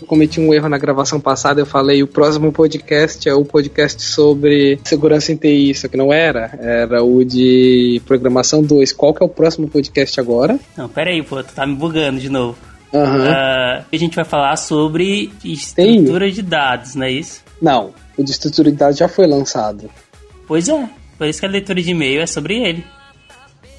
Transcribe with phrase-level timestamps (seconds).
[0.00, 4.02] Eu cometi um erro na gravação passada, eu falei o próximo podcast é o podcast
[4.02, 8.92] sobre segurança em TI, isso que não era, era o de programação 2.
[8.92, 10.58] Qual que é o próximo podcast agora?
[10.76, 12.56] Não, pera aí, pô, tu tá me bugando de novo.
[12.92, 13.02] Uhum.
[13.02, 17.42] Uh, a gente vai falar sobre estrutura de dados, não é isso?
[17.60, 19.90] Não, o de estrutura de dados já foi lançado.
[20.46, 20.88] Pois é,
[21.18, 22.84] por isso que a leitura de e-mail é sobre ele.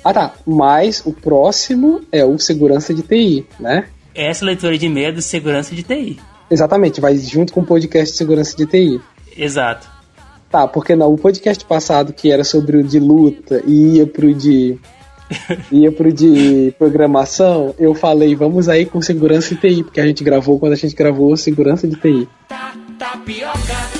[0.03, 3.87] Ah tá, mas o próximo é o segurança de TI, né?
[4.17, 6.19] Essa leitura de e-mail é do segurança de TI.
[6.49, 8.99] Exatamente, vai junto com o podcast de segurança de TI.
[9.37, 9.87] Exato.
[10.49, 14.33] Tá, porque não, o podcast passado que era sobre o de luta e ia pro
[14.33, 14.79] de
[15.71, 20.23] ia pro de programação, eu falei, vamos aí com segurança de TI, porque a gente
[20.23, 22.27] gravou quando a gente gravou segurança de TI.
[22.47, 23.97] Tá, tapioca.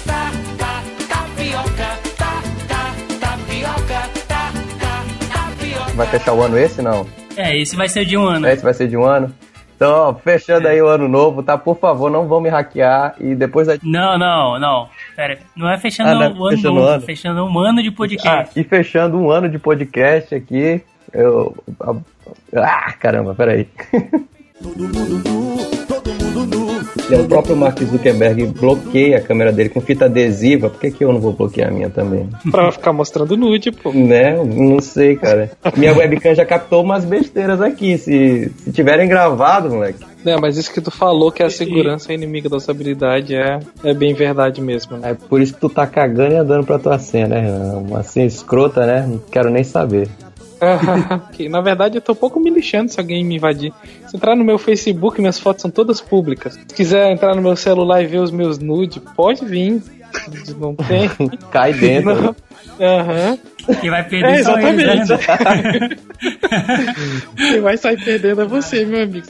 [5.98, 7.08] vai fechar o ano esse, não?
[7.36, 8.48] É, esse vai ser de um ano.
[8.48, 9.34] Esse vai ser de um ano?
[9.78, 10.72] Então, ó, fechando é.
[10.72, 11.56] aí o ano novo, tá?
[11.56, 13.70] Por favor, não vão me hackear e depois...
[13.70, 13.78] A...
[13.84, 14.90] Não, não, não.
[15.16, 17.02] Pera, não é fechando ah, não, o ano fechando novo, ano.
[17.02, 18.54] fechando um ano de podcast.
[18.58, 20.82] Ah, e fechando um ano de podcast aqui,
[21.14, 21.56] eu...
[22.56, 23.68] Ah, caramba, peraí.
[24.60, 26.67] Todo mundo nu, todo mundo nu.
[26.78, 30.70] O próprio Mark Zuckerberg bloqueia a câmera dele com fita adesiva.
[30.70, 32.30] Por que, que eu não vou bloquear a minha também?
[32.52, 33.92] pra ficar mostrando nude, pô.
[33.92, 34.36] Né?
[34.44, 35.52] Não sei, cara.
[35.76, 37.98] Minha webcam já captou umas besteiras aqui.
[37.98, 40.06] Se, se tiverem gravado, moleque.
[40.26, 43.94] É, mas isso que tu falou que a segurança é inimiga da usabilidade é, é
[43.94, 44.98] bem verdade mesmo.
[44.98, 45.12] Né?
[45.12, 47.50] É por isso que tu tá cagando e andando pra tua senha, né?
[47.78, 49.06] Uma senha escrota, né?
[49.08, 50.10] Não quero nem saber.
[51.50, 53.74] Na verdade, eu tô um pouco me lixando se alguém me invadir.
[54.08, 56.54] Se entrar no meu Facebook, minhas fotos são todas públicas.
[56.54, 59.82] Se quiser entrar no meu celular e ver os meus nudes, pode vir.
[60.60, 61.10] Não tem.
[61.52, 62.36] Cai dentro.
[62.80, 63.32] Aham.
[63.32, 63.76] Uhum.
[63.82, 64.90] Quem vai perder é, exatamente.
[64.90, 65.18] Eles, né?
[67.36, 69.28] Quem vai sair perdendo é você, meu amigo.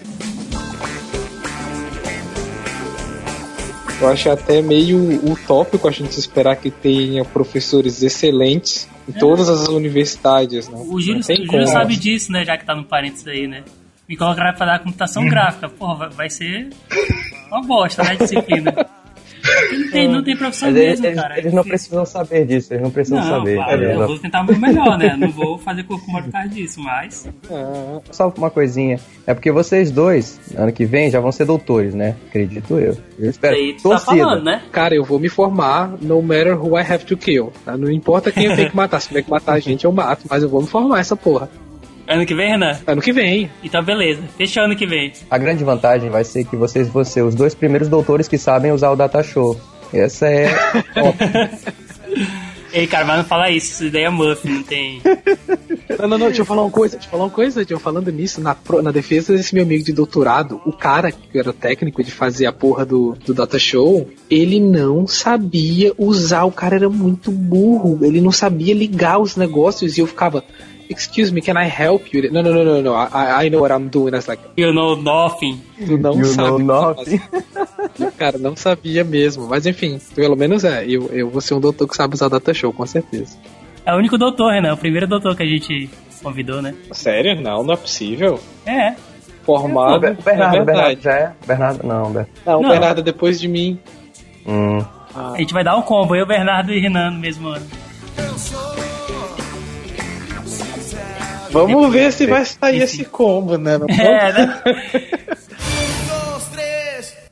[3.99, 4.97] Eu acho até meio
[5.31, 9.19] utópico a gente esperar que tenha professores excelentes em é.
[9.19, 10.77] todas as universidades, né?
[10.77, 11.23] O Júlio,
[11.67, 12.45] sabe disso, né?
[12.45, 13.63] Já que tá no parênteses aí, né?
[14.07, 15.29] Me colocaram pra dar computação uhum.
[15.29, 15.67] gráfica.
[15.67, 16.69] Porra, vai ser
[17.47, 18.15] uma bosta, né?
[18.15, 18.73] Disciplina.
[19.71, 21.37] Não tem, não tem profissão Mas mesmo, eles, cara.
[21.37, 23.55] Eles não precisam saber disso, eles não precisam não, saber.
[23.55, 24.07] Claro, eu não...
[24.07, 25.15] vou tentar o meu melhor, né?
[25.17, 27.27] Não vou fazer corpo maior por causa disso, mas.
[27.49, 28.99] É, só uma coisinha.
[29.25, 32.15] É porque vocês dois, ano que vem, já vão ser doutores, né?
[32.27, 32.97] Acredito eu.
[33.17, 33.55] Eu espero.
[33.55, 34.61] Aí tu tá falando, né?
[34.71, 37.51] Cara, eu vou me formar no matter who I have to kill.
[37.65, 37.77] Tá?
[37.77, 38.99] Não importa quem eu tenho que matar.
[38.99, 40.25] Se tiver que matar a gente, eu mato.
[40.29, 41.49] Mas eu vou me formar essa porra.
[42.07, 42.79] Ano que vem, Renan?
[42.87, 43.51] Ano que vem.
[43.61, 44.21] Então, beleza.
[44.37, 45.11] Fecha ano que vem.
[45.29, 48.71] A grande vantagem vai ser que vocês vão ser os dois primeiros doutores que sabem
[48.71, 49.59] usar o Data Show.
[49.93, 50.47] Essa é.
[52.73, 55.01] Ei, cara, mas não fala isso, isso daí é muff, não tem.
[55.97, 58.11] Não, não, não, deixa eu falar uma coisa, deixa eu falar uma coisa, eu falando
[58.11, 62.11] nisso, na, na defesa desse meu amigo de doutorado, o cara que era técnico de
[62.11, 67.31] fazer a porra do, do data show, ele não sabia usar, o cara era muito
[67.31, 70.43] burro, ele não sabia ligar os negócios e eu ficava,
[70.89, 72.31] excuse me, can I help you?
[72.31, 74.13] No, no, no, no, no, I, I know what I'm doing.
[74.13, 75.61] I was like, you know nothing.
[75.77, 76.63] Tu não you sabe.
[76.63, 77.21] Know nothing.
[78.17, 79.47] Cara, não sabia mesmo.
[79.47, 80.85] Mas enfim, pelo menos é.
[80.85, 83.37] Eu, eu vou ser um doutor que sabe usar data show, com certeza.
[83.85, 84.73] É o único doutor, Renan.
[84.73, 85.89] O primeiro doutor que a gente
[86.21, 86.75] convidou, né?
[86.91, 87.39] Sério?
[87.41, 88.39] Não, não é possível.
[88.65, 88.95] É.
[89.43, 89.99] Formado.
[90.23, 91.33] Bernardo, é Bernardo já é?
[91.45, 92.29] Bernardo, não, Bernardo.
[92.45, 92.69] Não, não.
[92.69, 93.79] Bernardo é depois de mim.
[94.45, 94.79] Hum.
[95.15, 95.33] Ah.
[95.33, 97.65] A gente vai dar um combo, eu, Bernardo e Renan no mesmo ano.
[101.65, 103.77] Vamos ver se vai sair esse combo, né?
[103.77, 104.61] Não é, né?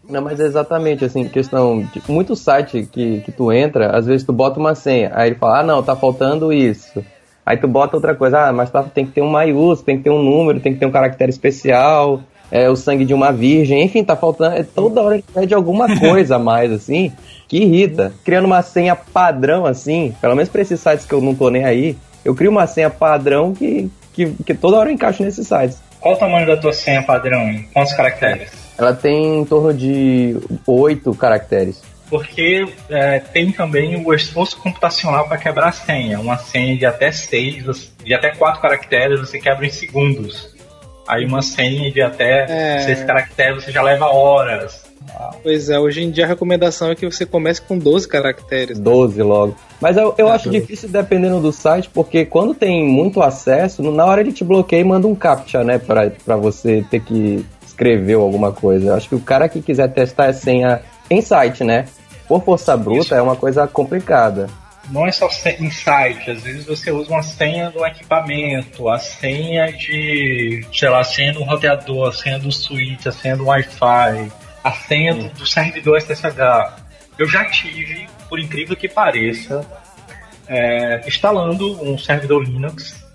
[0.08, 4.24] Não, mas é exatamente assim, questão de muito site que, que tu entra, às vezes
[4.24, 7.03] tu bota uma senha, aí ele fala, ah não, tá faltando isso.
[7.44, 10.03] Aí tu bota outra coisa, ah, mas tá, tem que ter um maiúsculo, tem que
[10.03, 12.22] ter um número, tem que ter um caractere especial,
[12.52, 15.88] é o sangue de uma virgem, enfim, tá faltando, é toda hora ele pede alguma
[16.00, 17.12] coisa a mais, assim,
[17.47, 18.14] que irrita.
[18.24, 21.66] Criando uma senha padrão, assim, pelo menos pra esses sites que eu não tô nem
[21.66, 25.81] aí, eu crio uma senha padrão que, que, que toda hora eu encaixo nesses sites.
[26.00, 27.64] Qual o tamanho da tua senha padrão?
[27.74, 28.52] Quantos caracteres?
[28.78, 31.82] Ela tem em torno de oito caracteres.
[32.09, 36.20] Porque é, tem também o esforço computacional para quebrar a senha.
[36.20, 40.56] Uma senha de até seis, de até quatro caracteres você quebra em segundos.
[41.08, 42.79] Aí uma senha de até é...
[42.79, 44.84] seis caracteres você já leva horas.
[45.41, 48.78] Pois é, hoje em dia a recomendação é que você comece com 12 caracteres.
[48.78, 48.84] Né?
[48.84, 49.56] 12 logo.
[49.79, 50.59] Mas eu, eu é, acho 12.
[50.59, 54.84] difícil dependendo do site, porque quando tem muito acesso, na hora ele te bloqueia e
[54.84, 58.88] manda um captcha, né, pra, pra você ter que escrever alguma coisa.
[58.88, 61.85] Eu acho que o cara que quiser testar a senha em site, né,
[62.28, 63.16] por força bruta Isso.
[63.16, 64.50] é uma coisa complicada
[64.90, 65.28] não é só
[65.59, 71.00] em site, às vezes você usa uma senha do equipamento, a senha de, sei lá,
[71.00, 74.32] a senha do roteador, a senha do switch, a senha do Wi-Fi,
[74.66, 76.82] a senha do, do servidor SSH.
[77.20, 79.64] Eu já tive, por incrível que pareça,
[80.47, 83.06] é, instalando um servidor Linux.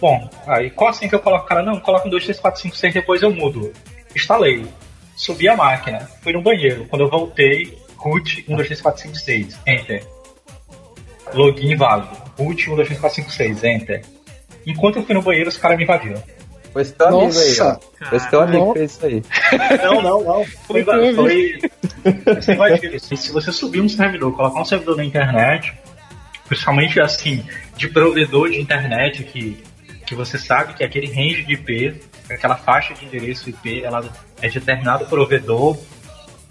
[0.00, 1.44] Bom, aí qual a senha que eu coloco?
[1.44, 3.72] Cara, não, coloca um 2, 3, 4, 5, 6, depois eu mudo.
[4.14, 4.64] Instalei.
[5.16, 6.86] Subi a máquina, fui no banheiro.
[6.86, 10.06] Quando eu voltei, root 1, 2, 3, 4, 5, 6, enter.
[11.34, 12.16] Login válido.
[12.38, 14.04] Root 1, 2, 3, 4, 5, 6, enter.
[14.64, 16.22] Enquanto eu fui no banheiro, os caras me invadiram.
[16.76, 17.78] Foi esse teu amigo aí, ó.
[18.06, 19.22] Foi esse teu amigo que fez isso aí.
[19.82, 20.44] Não, não, não.
[20.44, 21.58] Foi, foi, foi,
[22.42, 23.00] foi invadido.
[23.00, 25.72] Se você subir um servidor, colocar um servidor na internet,
[26.46, 27.42] principalmente assim,
[27.78, 29.64] de provedor de internet que,
[30.04, 34.06] que você sabe que aquele range de IP, aquela faixa de endereço IP, ela
[34.42, 35.78] é de determinado provedor,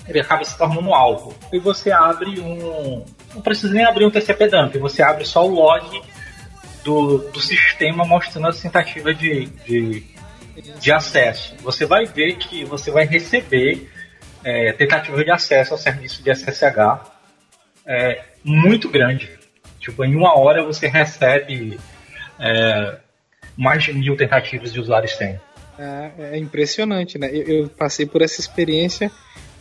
[0.08, 1.36] ele acaba se tornando alvo.
[1.54, 3.06] E você abre um.
[3.36, 6.02] Não precisa nem abrir um TCP dump, você abre só o log
[6.84, 10.15] do, do sistema mostrando a tentativa de, de,
[10.80, 11.56] de acesso.
[11.62, 13.90] Você vai ver que você vai receber
[14.44, 17.12] é, tentativa de acesso ao serviço de SSH
[17.86, 19.30] é, muito grande.
[19.80, 21.80] Tipo, em uma hora você recebe
[22.40, 22.98] é,
[23.58, 25.40] mais de mil tentativas de usuários têm.
[25.78, 27.30] É, é, impressionante, né?
[27.32, 29.12] Eu, eu, passei por essa experiência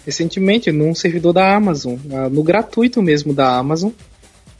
[0.07, 1.97] recentemente num servidor da Amazon,
[2.31, 3.91] no gratuito mesmo da Amazon.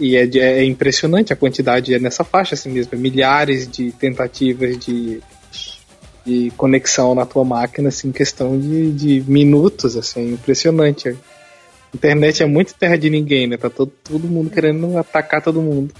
[0.01, 4.79] E é, é impressionante a quantidade, é nessa faixa assim mesmo, é milhares de tentativas
[4.79, 5.23] de,
[6.25, 11.11] de conexão na tua máquina, assim, em questão de, de minutos, assim, impressionante.
[11.11, 11.17] A
[11.95, 13.57] internet é muito terra de ninguém, né?
[13.57, 15.93] Tá todo, todo mundo querendo atacar todo mundo.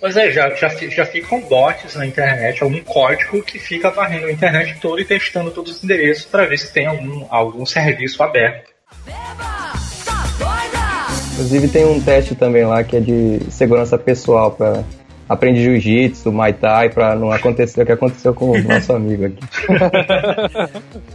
[0.00, 4.32] Pois é, já, já, já ficam bots na internet, algum código que fica varrendo a
[4.32, 8.70] internet toda e testando todos os endereços para ver se tem algum, algum serviço aberto.
[11.32, 14.82] Inclusive tem um teste também lá que é de segurança pessoal para
[15.30, 19.38] aprende jiu-jitsu, muay thai para não acontecer o que aconteceu com o nosso amigo aqui.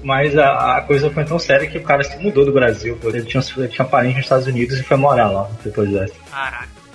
[0.02, 3.24] Mas a, a, coisa foi tão séria que o cara se mudou do Brasil, ele
[3.24, 6.14] tinha, ele tinha parente nos Estados Unidos e foi morar lá depois dessa.
[6.32, 6.86] Caraca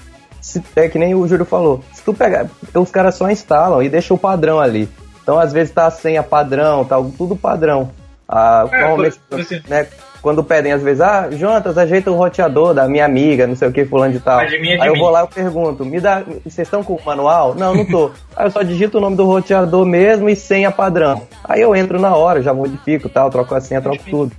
[0.40, 3.88] se, é que nem o Júlio falou, se tu pegar, os caras só instalam e
[3.88, 4.88] deixam o padrão ali.
[5.22, 7.90] Então, às vezes, tá a senha padrão, tá tudo padrão.
[8.28, 9.20] Ah, é, normalmente,
[9.68, 9.86] né,
[10.20, 13.72] quando pedem, às vezes, ah, Jontas, ajeita o roteador da minha amiga, não sei o
[13.72, 14.38] que, fulano de tal.
[14.38, 17.54] Aí eu vou lá e pergunto, me dá, vocês estão com o manual?
[17.54, 18.10] Não, não tô.
[18.36, 21.26] Aí eu só digito o nome do roteador mesmo e senha padrão.
[21.44, 24.32] Aí eu entro na hora, já modifico tal, troco a senha, troco tudo.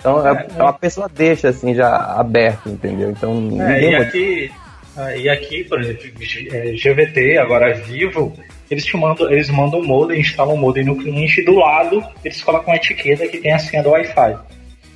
[0.00, 3.10] Então, é, é, uma pessoa deixa, assim, já aberto, entendeu?
[3.10, 3.90] Então, é, ninguém...
[3.90, 4.50] E aqui,
[4.96, 8.32] ah, e aqui, por exemplo, GVT, é, agora Vivo,
[8.68, 12.02] eles te mandam, eles mandam o modem, instalam o modem no cliente e do lado
[12.24, 14.36] eles colocam uma etiqueta que tem a senha do Wi-Fi.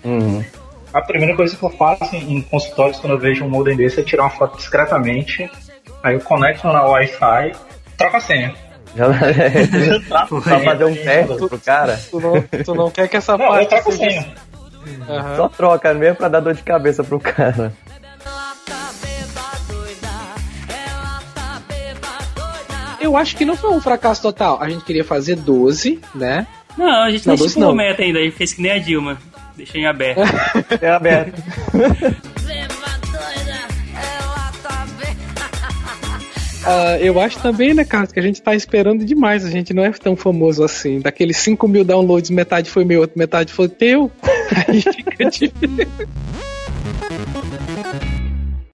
[0.04, 0.44] Uhum.
[0.92, 4.00] A primeira coisa que eu faço em, em consultórios quando eu vejo um modem desse
[4.00, 5.50] é tirar uma foto discretamente,
[6.02, 7.52] aí eu conecto na Wi-Fi,
[7.96, 8.54] troco a senha.
[8.94, 9.06] Já,
[10.28, 11.98] Só fazer um teste pro cara.
[12.10, 13.62] Tu não, tu não quer que essa não, parte.
[13.62, 14.34] Eu troco senha.
[14.86, 15.36] Uhum.
[15.36, 17.72] Só troca mesmo pra dar dor de cabeça pro cara.
[23.12, 24.58] eu acho que não foi um fracasso total.
[24.60, 26.46] A gente queria fazer 12, né?
[26.78, 29.18] Não, a gente não, não estipulou meta ainda, a gente fez que nem a Dilma.
[29.56, 30.20] Deixou em aberto.
[30.80, 31.38] é aberto.
[36.62, 39.44] Uh, eu acho também, né, Carlos, que a gente tá esperando demais.
[39.44, 41.00] A gente não é tão famoso assim.
[41.00, 44.10] Daqueles 5 mil downloads, metade foi meu, metade foi teu.
[44.66, 45.88] Aí fica difícil.